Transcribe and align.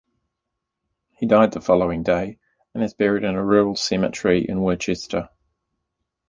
He 1.11 1.27
died 1.27 1.51
the 1.51 1.61
following 1.61 2.01
day 2.01 2.39
and 2.73 2.83
is 2.83 2.95
buried 2.95 3.23
in 3.23 3.35
the 3.35 3.43
Rural 3.43 3.75
Cemetery, 3.75 4.47
Worcester. 4.49 5.29